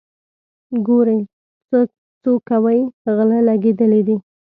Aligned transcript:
ګورئ 0.87 1.19
څو 2.21 2.31
کوئ 2.47 2.79
غله 3.15 3.37
لګېدلي 3.47 4.01
دي. 4.07 4.17